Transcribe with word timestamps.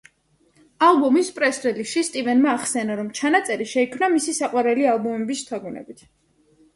ალბომის 0.85 1.27
პრეს-რელიზში 1.33 2.01
სტივენმა 2.07 2.49
ახსენა, 2.59 2.95
რომ 2.99 3.11
ჩანაწერი 3.19 3.67
შეიქმნა 3.73 4.09
მისი 4.15 4.35
საყვარელი 4.39 4.89
ალბომების 4.95 5.43
შთაგონებით. 5.43 6.03